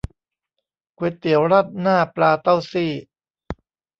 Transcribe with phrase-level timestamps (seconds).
[0.97, 2.91] ก๋วยเตี๋ยวราดหน้าปลาเต้าซี่